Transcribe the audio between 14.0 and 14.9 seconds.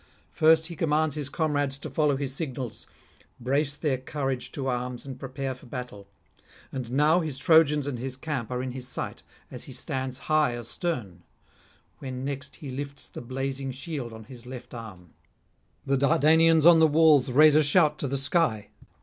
on his left